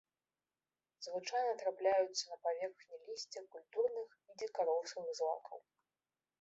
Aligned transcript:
Звычайна 1.07 1.51
трапляюцца 1.63 2.23
на 2.31 2.37
паверхні 2.47 3.01
лісця 3.05 3.45
культурных 3.55 4.09
і 4.33 4.41
дзікарослых 4.43 5.07
злакаў. 5.23 5.59